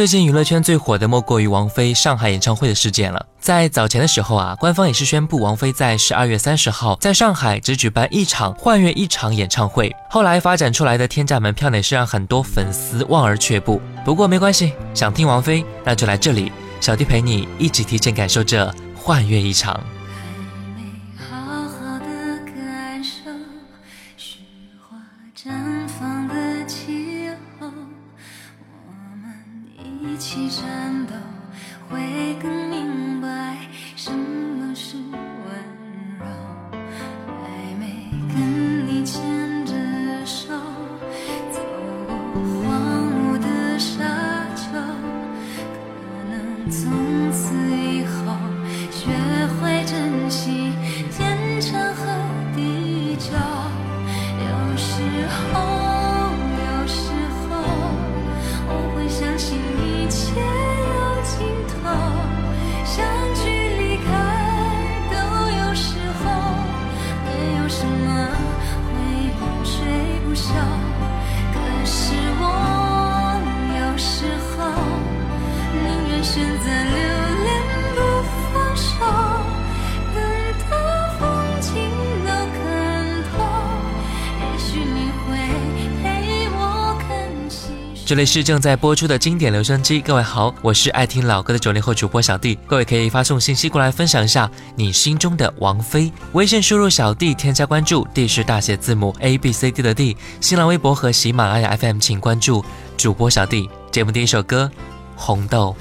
[0.00, 3.26] 最近娱乐圈最火的莫过于王菲上海演唱会的事件了。
[3.38, 9.94] 在早前的时候啊，官方也是宣布王菲在十二月三十号在上海只举办一场幻乐一场演唱会。
[10.08, 13.78] 后来发展出来的天价门票呢，是让很多粉丝望而却步。
[14.02, 19.78] 不过没关系，想听王菲，那就来这里，小弟陪你一起提前感受这幻乐一场。
[88.10, 102.64] 这里是正在播出的经典留声机，各位好，我是爱听老歌的九零后主播小弟，各位可以发送信息过来分享一下你心中的王菲，微信输入小弟添加关注，D 是大写字母 A B C D 的 D，新浪微博和喜马拉雅 FM 请关注
[102.96, 104.68] 主播小弟，节目第一首歌
[105.14, 105.76] 红豆。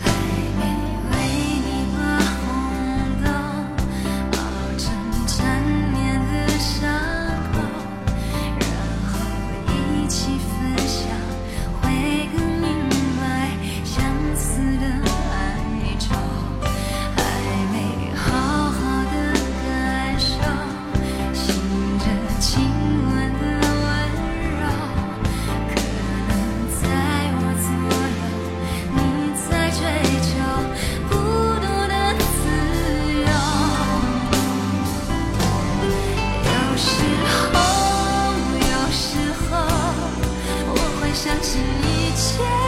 [42.20, 42.59] chance.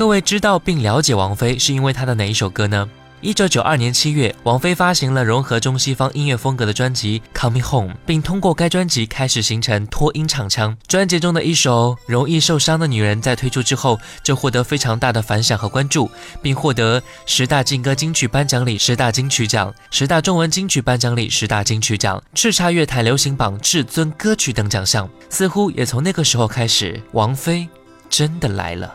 [0.00, 2.88] 各位知道并了解王菲，是因为她的哪一首歌呢？
[3.20, 10.74] 一九九二年七月，王菲发行了融合中西方音乐风格的专辑《Coming Home》，并通过该专辑开始形成拖音唱腔。
[10.88, 16.10] 专辑中的一首《容易受伤的女人》在推出之后就获得非常大的反响和关注，
[16.40, 25.06] 并获得十大劲歌金曲颁奖礼十大金曲奖、十大中文金曲颁奖礼十大金曲奖、叱咤乐坛流行榜至尊歌曲等奖项。
[25.28, 27.68] 似乎也从那个时候开始，王菲
[28.08, 28.94] 真的来了。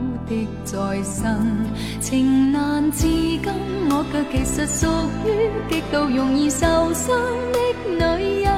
[0.31, 1.65] 的再生。
[1.99, 3.43] 情难自禁，
[3.89, 4.87] 我却其实属
[5.25, 5.27] 于
[5.69, 7.13] 极度容易受伤
[7.51, 8.49] 的女人。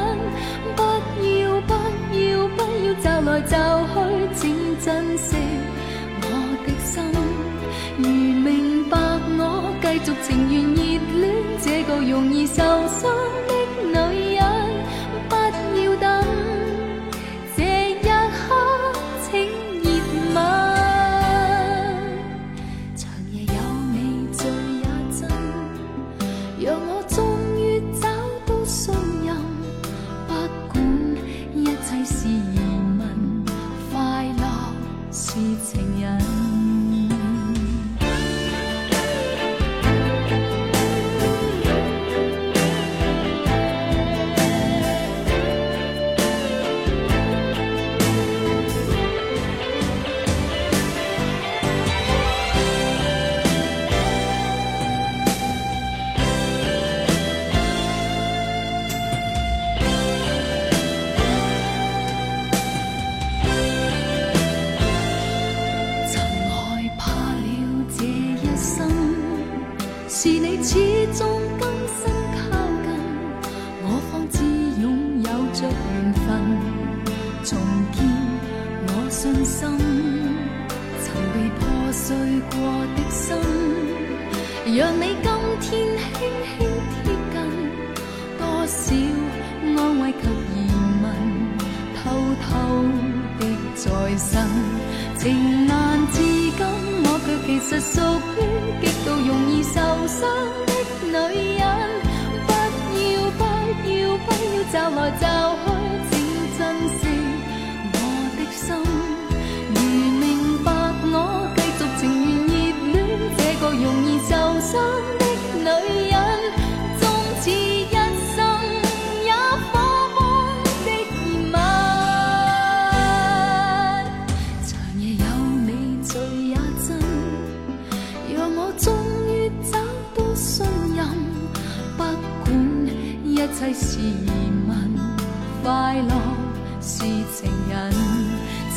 [0.75, 0.81] 不
[1.25, 1.73] 要不
[2.13, 3.57] 要不要骤来骤
[3.93, 3.95] 去，
[4.35, 4.41] 请
[4.79, 5.35] 珍惜
[6.21, 6.23] 我
[6.65, 6.93] 的心。
[7.97, 8.97] 如明白
[9.37, 9.41] 我，
[9.81, 10.81] 继续情愿热
[11.19, 11.23] 恋
[11.61, 13.01] 这个容易受伤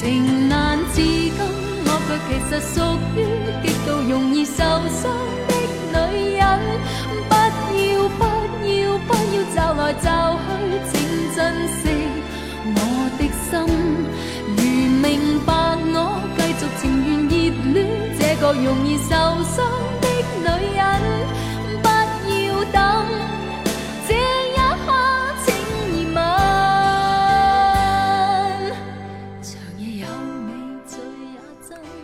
[0.07, 1.33] 情难自禁，
[1.85, 2.75] 我却其实属
[3.17, 3.19] 于
[3.61, 5.03] 极度容易受伤
[5.49, 5.51] 的
[5.91, 6.41] 女人。
[7.29, 7.35] 不
[7.75, 8.23] 要不
[8.71, 10.07] 要不要骤来骤
[10.47, 10.47] 去，
[10.93, 10.95] 请
[11.35, 11.37] 珍
[11.75, 11.83] 惜
[12.77, 12.79] 我
[13.19, 13.21] 的
[13.51, 13.51] 心。
[14.57, 14.59] 如
[15.03, 15.05] 明
[15.45, 15.51] 白
[15.93, 15.99] 我，
[16.37, 17.35] 继续情愿热
[17.75, 17.77] 恋
[18.17, 19.11] 这个容易受
[19.43, 19.59] 伤
[20.01, 20.07] 的
[20.39, 20.81] 女人。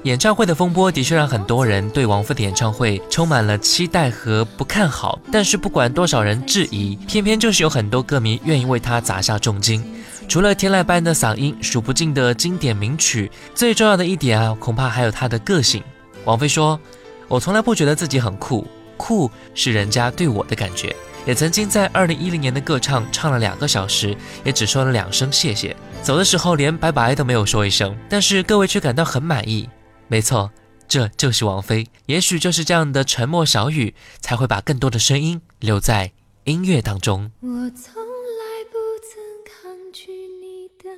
[0.05, 9.85] 演唱会的风波的确让很多人对王菲的演唱会充满了期待和不看好，但是不管多少人质疑，偏偏就是有很多歌迷愿意为她砸下重金。
[10.29, 15.81] 除了天籁般的嗓音、数不尽的经典名曲，最重要的一点啊，恐怕还有她的个性。
[16.25, 16.81] 王菲说
[17.29, 18.67] ：“我从来不觉得自己很酷，
[18.97, 20.95] 酷是人家对我的感觉。”
[21.25, 29.69] 也曾经在二零一零年的歌唱唱了两个小时，也只说了两声谢谢，走的时候连拜拜都没有说一声，但是各位却感到很满意。
[30.09, 30.53] 没错，
[30.87, 31.87] 这就是王菲。
[32.07, 36.13] 也许就是这样的沉默小语，才会把更多的声音留在
[36.45, 37.33] 音乐当中。
[37.41, 40.91] 我从来不曾抗拒你的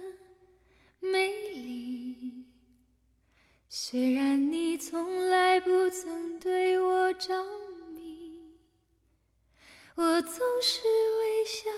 [0.98, 2.44] 美丽，
[3.68, 7.32] 虽然你从来不曾对我着
[7.94, 8.40] 迷，
[9.94, 10.82] 我总是
[11.20, 11.70] 微笑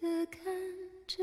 [0.00, 0.42] 的看
[1.06, 1.22] 着，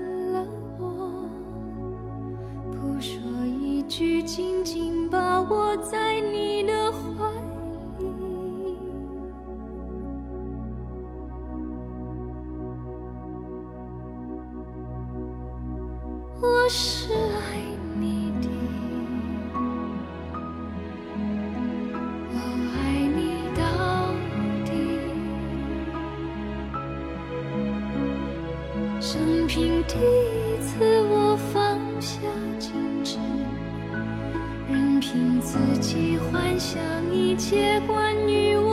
[4.41, 6.40] 紧紧把握在你
[36.61, 36.79] 想
[37.11, 38.70] 一切关于我。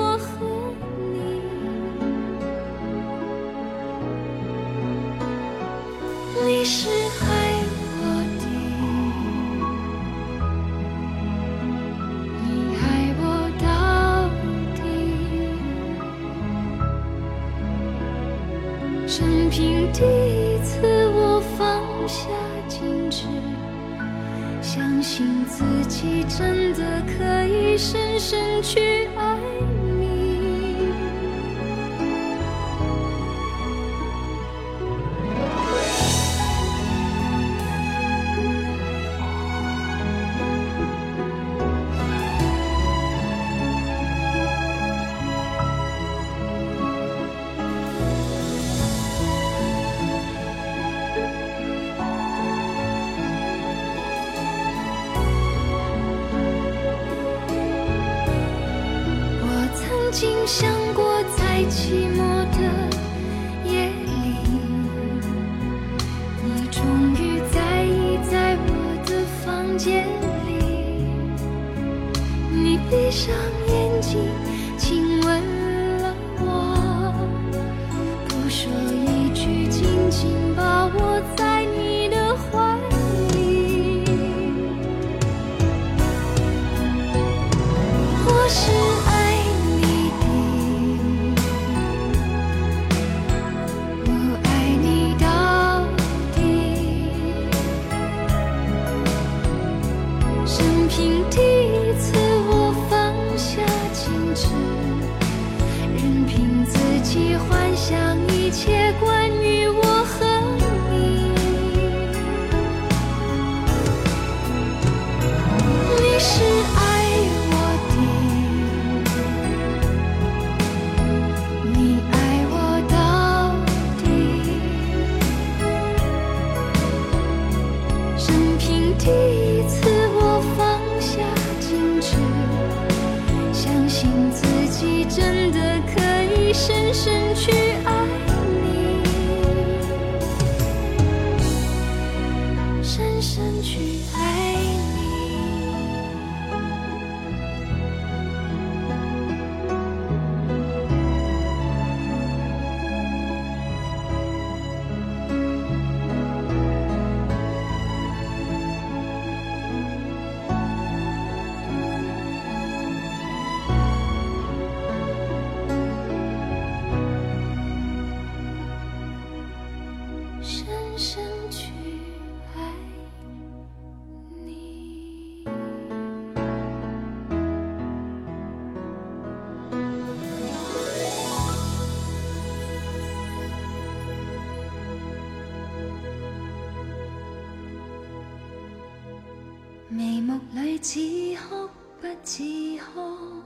[190.81, 191.01] 似
[191.37, 191.69] 哭
[192.01, 192.43] 不似
[192.79, 193.43] 哭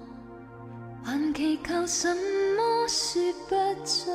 [1.04, 4.10] 还祈求什么说不出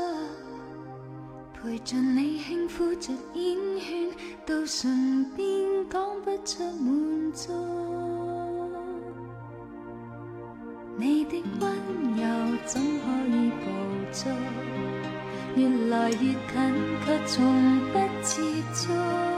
[1.54, 4.10] 陪着你轻呼着烟圈
[4.46, 7.98] 到唇边讲不出满足。
[11.00, 11.72] 你的温
[12.16, 13.66] 柔怎可以捕
[14.12, 14.32] 捉
[15.56, 16.38] 越来越近
[17.06, 18.42] 却从不接
[18.74, 19.37] 触。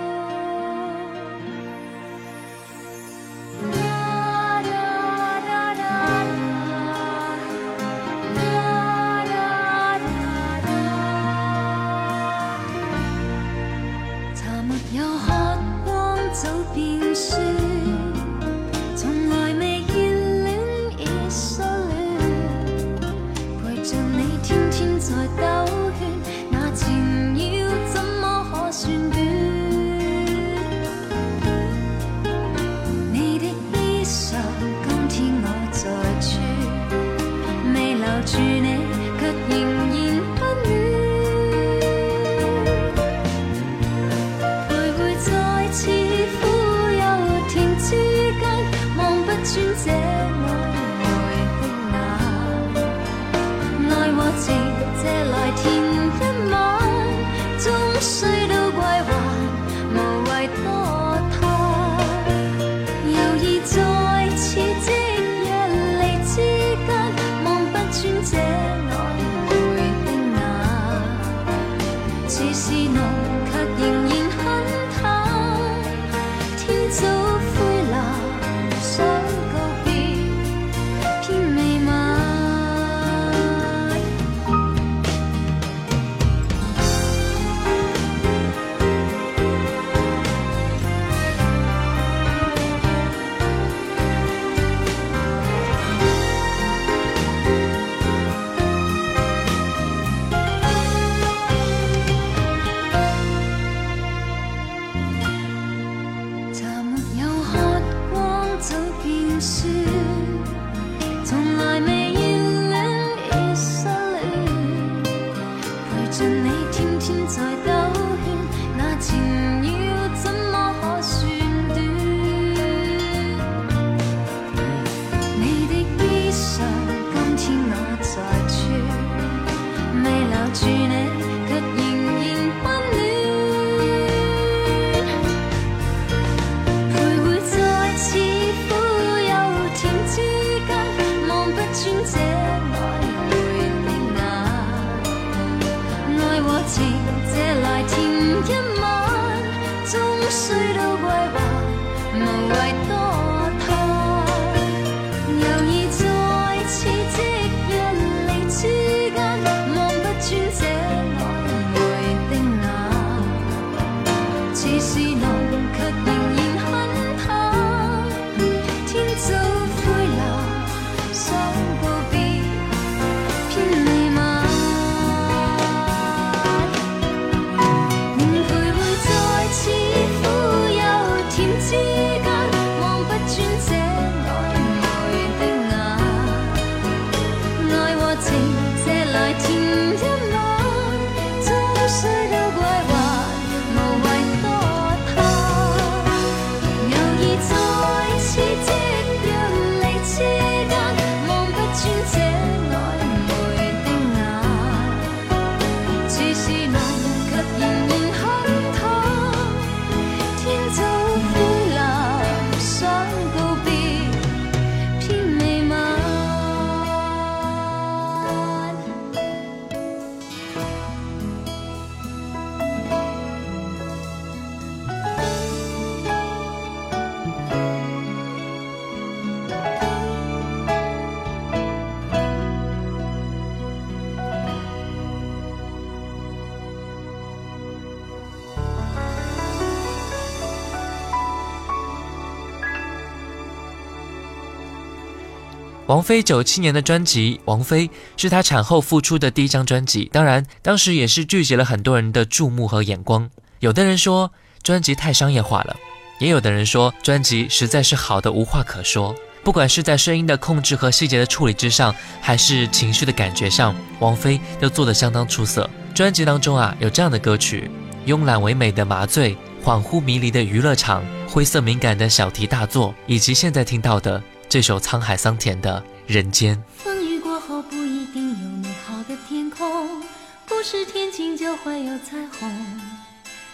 [245.89, 253.27] 王菲九七年的专辑《王菲》是她产后复出的第一张专辑，当然当时也是聚集了很多人的注目和眼光。
[253.57, 255.75] 有的人说专辑太商业化了，
[256.19, 259.15] 也有的人说专辑实在是好的无话可说。
[259.43, 265.67] 不管是在声音的控制和细节的处理之上，还是情绪的感觉上，王菲都做得相当出色。
[265.95, 267.67] 专辑当中啊有这样的歌曲：
[268.05, 274.21] 慵懒唯美的麻醉，恍惚迷离的娱乐场，灰色敏感的小题大做，以及现在听到的。
[274.49, 276.59] 这首沧海桑田的人间。
[276.77, 280.01] 风雨过后不一定有美好的天空
[280.47, 282.81] 不是天晴就会有彩虹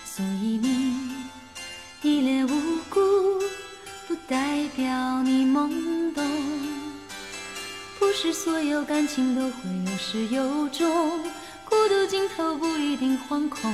[0.06, 0.96] 所以你
[2.02, 3.02] 一脸无辜
[4.08, 6.24] 不代表你懵懂。
[8.00, 11.22] 不是所有感情都会有始有终
[11.66, 13.70] 孤独尽头不一定惶恐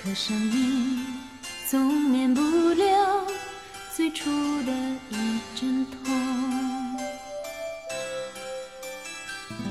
[0.00, 1.04] 可生命
[1.68, 3.26] 总免不了
[3.96, 4.28] 最初
[4.64, 4.72] 的
[5.08, 5.98] 一阵痛，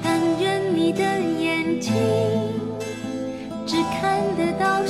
[0.02, 1.94] 但愿你的眼睛
[3.68, 4.84] 只看得到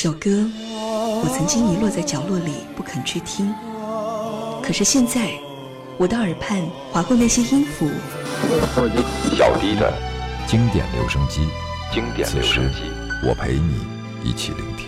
[0.00, 3.52] 首歌，我曾经遗落在角落里不肯去听，
[4.62, 5.32] 可是现在，
[5.96, 7.90] 我的耳畔划过那些音符。
[9.36, 9.92] 小弟的
[10.46, 11.40] 经典留声机，
[11.92, 12.82] 经典留声机，
[13.26, 13.74] 我陪你
[14.22, 14.86] 一起聆听。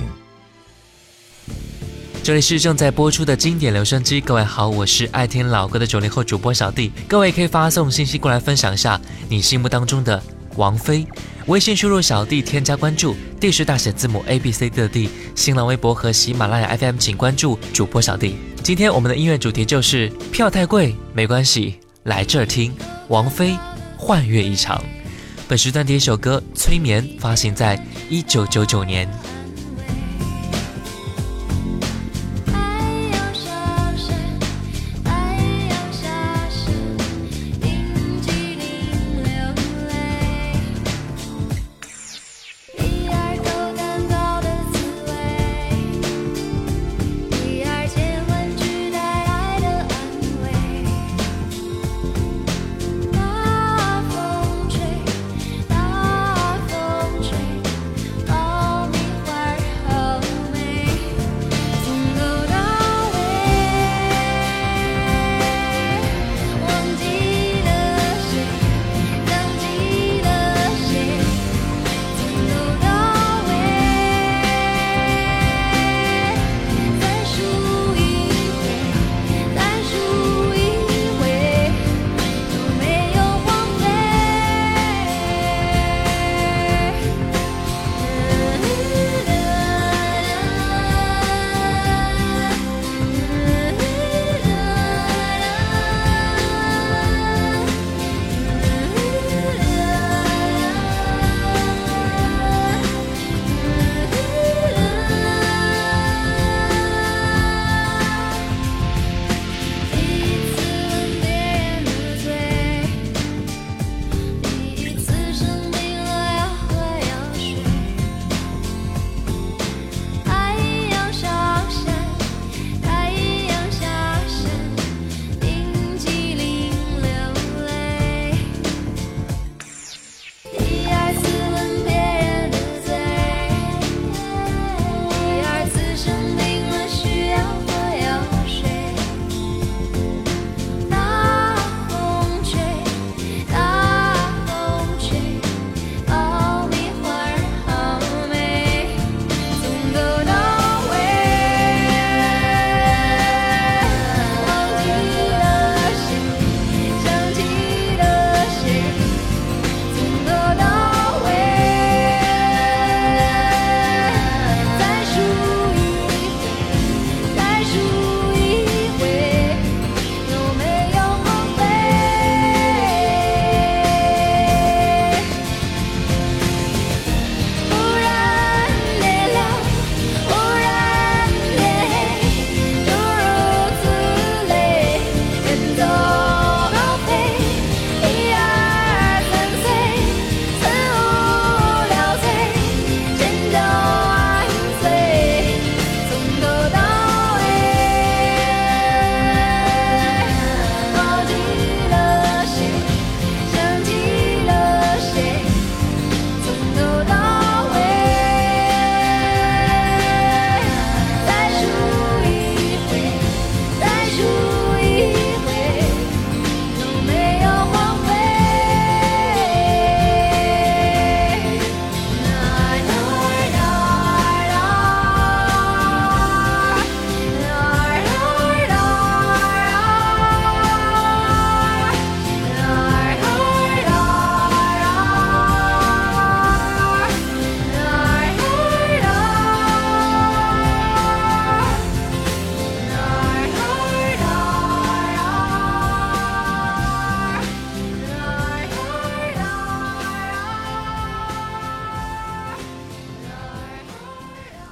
[2.22, 10.22] 这里是正在播出的经典留声机，各位好，我是爱听老歌的九零后主播小弟，各位可以发送信息过来分享一下你心目当中的
[10.54, 11.04] 王菲。
[11.46, 15.08] 微信输入小弟添加关注，D 是大写字母 A B C D 的 D。
[15.34, 18.36] 新浪微博和喜马拉雅 FM 请关注主播小弟。
[18.62, 22.72] 今天我们的音乐主题就是票太贵没关系，来这儿听
[23.08, 23.54] 王菲
[23.96, 24.82] 幻乐一场。
[25.48, 29.08] 本时段第一首歌《催眠》发行在一九九九年。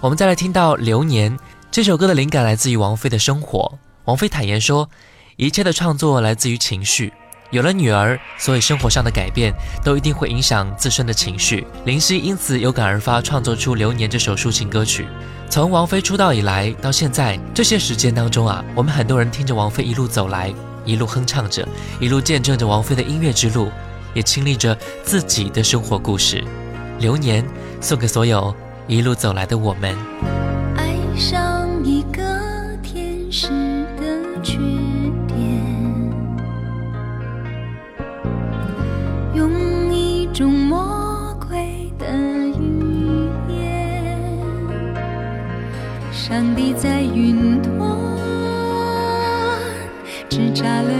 [0.09, 1.37] 我们再来听到《流年》
[1.71, 3.79] 这首歌的灵感来自于王菲的生活。
[4.07, 4.89] 王菲坦言说，
[5.37, 7.13] 一切的创作来自于情绪。
[7.51, 9.53] 有了女儿，所以生活上的改变
[9.85, 11.67] 都一定会影响自身的情绪。
[11.85, 15.07] 林夕因此有感而发，创作出《流年》这首抒情歌曲。
[15.51, 20.51] 从王菲出道以来到现在这些时间当中啊，我们很多人听着王菲一路走来，
[20.87, 21.69] 一路哼唱着，
[22.01, 23.71] 一路见证着王菲的音乐之路，
[24.15, 26.41] 也经历着自己的生活故事。
[26.99, 27.45] 《流年》
[27.83, 28.57] 送给所有。
[28.89, 29.95] 一路走来的我们。
[30.75, 32.23] 爱上一个
[32.83, 33.49] 天使
[34.01, 34.57] 的缺
[35.27, 35.37] 点，
[39.35, 42.07] 用一种魔鬼的
[42.59, 44.19] 语言，
[46.11, 47.79] 上帝在云端
[50.31, 50.91] 只眨了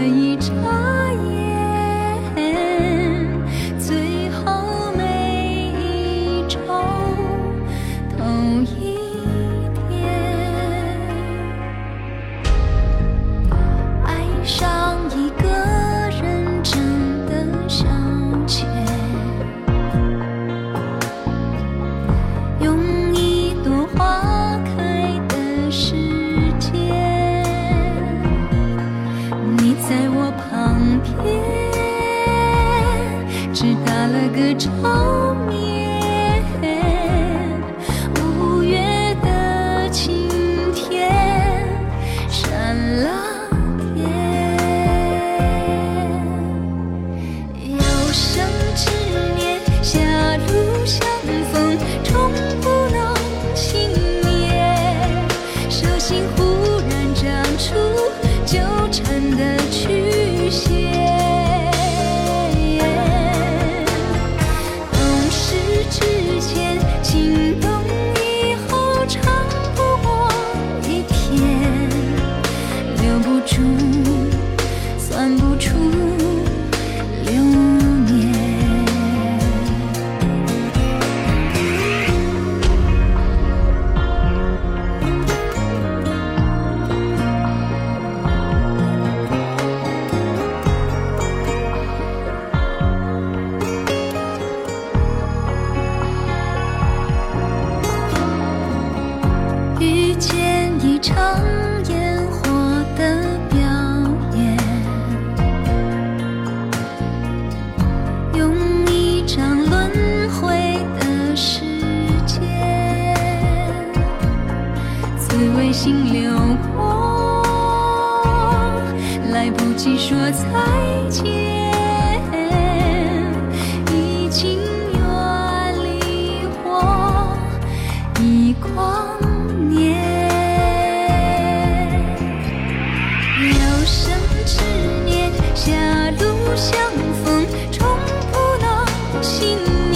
[139.21, 139.88] 心。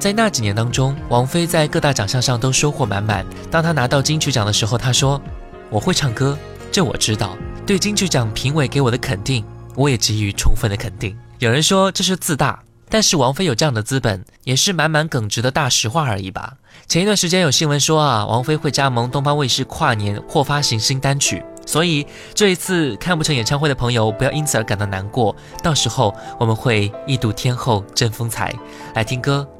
[0.00, 3.24] 在那几年当中，王菲在各大奖项上都收获满满。
[3.50, 5.20] 当她拿到金曲奖的时候，她说
[5.68, 6.38] ：“我会唱歌，
[6.72, 7.36] 这我知道。
[7.66, 9.44] 对金曲奖评委给我的肯定，
[9.76, 16.54] 我也给予充分的肯定。”有人说这是自大，但是王菲有这样的资本，也是满满耿直的大实话而已吧。
[16.88, 25.36] 前一段时间有新闻说啊，王菲会加盟东方卫视跨年或发行新单曲，所以这一次看不成演唱会的朋友不要因此而感到难过。
[25.62, 28.54] 到时候我们会一睹天后真风采。
[28.94, 29.46] 来听歌《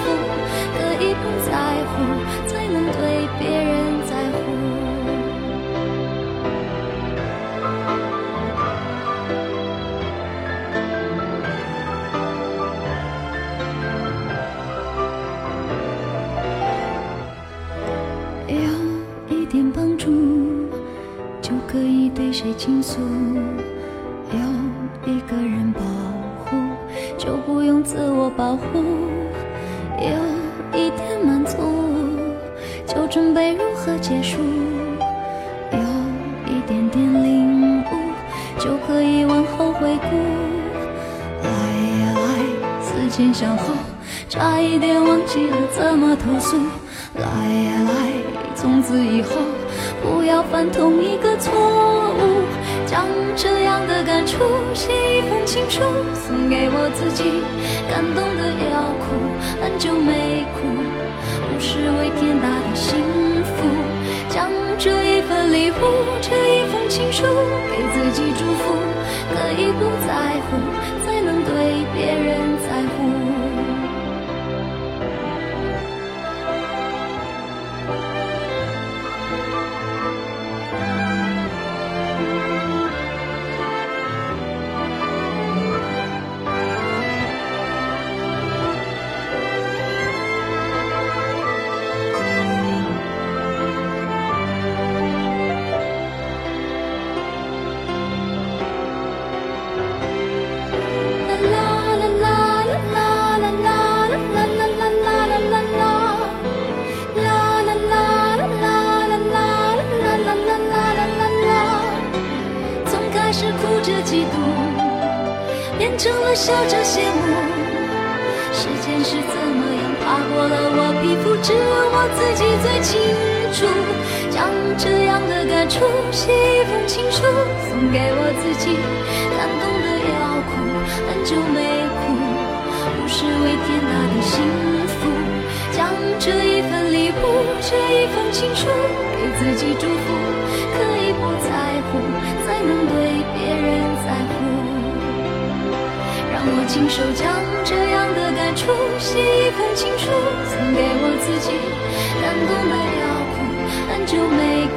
[154.11, 154.75] 就没哭，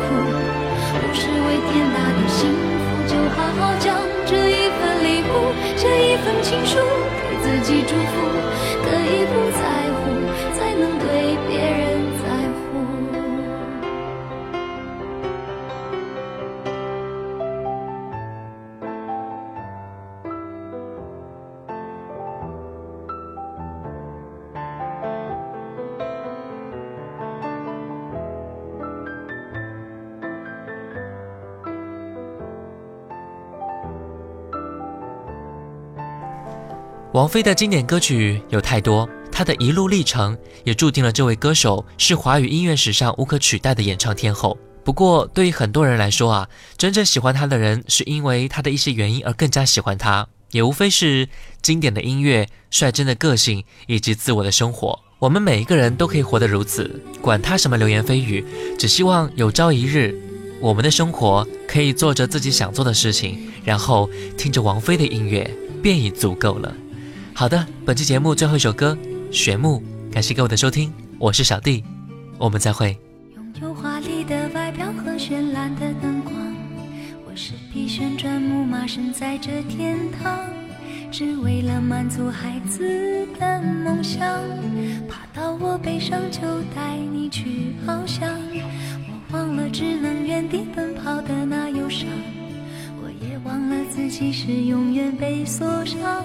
[0.94, 6.78] 不是为天大的幸福，就好好将这一份礼物，这一份情书
[7.28, 8.14] 给自己祝福，
[8.84, 9.83] 可以不再
[37.14, 44.58] 王菲的经典歌曲有太多，她的一路历程也注定了这位歌手是华语音乐史上无可取代的演唱天后。
[44.82, 51.28] 不过，对于很多人来说啊，真正喜欢她的人是因为她的一些原因而更加喜欢她，也无非是
[51.62, 54.98] 经典的音乐、率真的个性以及自我的生活。
[55.20, 58.44] 我们每一个人都可以活得如此，管他什么流言蜚语，
[58.76, 60.20] 只希望有朝一日，
[60.58, 65.48] 我们的生活可以做着自己想做的事情，然后听着王菲的音乐，
[65.80, 66.74] 便已足够了。
[67.36, 68.96] 好的，本期节目最后一首歌
[69.32, 69.82] 《玄木》，
[70.12, 71.82] 感谢各位的收听，我是小弟，
[72.38, 72.96] 我们再会。
[73.34, 76.32] 拥有华丽的外表和绚烂的灯光，
[77.26, 80.48] 我是匹旋转木马，身在这天堂，
[81.10, 84.20] 只为了满足孩子的梦想。
[85.08, 86.40] 爬到我背上就
[86.72, 88.30] 带你去翱翔，
[89.08, 92.06] 我忘了只能原地奔跑的那忧伤，
[93.02, 96.24] 我也忘了自己是永远被锁上。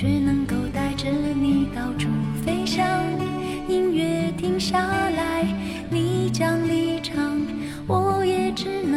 [0.00, 2.06] 却能够带着你到处
[2.46, 2.86] 飞翔
[3.66, 4.78] 音乐停下
[5.10, 5.44] 来
[5.90, 7.44] 你将离场
[7.88, 8.87] 我也只能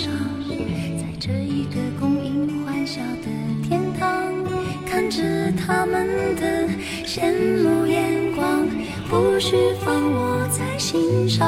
[0.00, 0.10] 上
[0.98, 4.32] 在这一个供应欢笑的天堂
[4.86, 5.22] 看着
[5.52, 6.66] 他们的
[7.04, 7.30] 羡
[7.62, 8.66] 慕眼光
[9.10, 11.46] 不需放我在心上。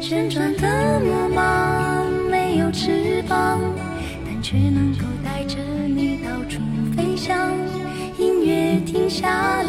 [0.00, 3.60] 旋转的木马没有翅膀
[4.24, 6.58] 但却能够带着你到处
[6.96, 7.50] 飞翔。
[8.16, 9.61] 音乐停下